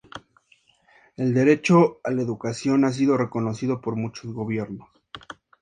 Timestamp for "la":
2.09-2.23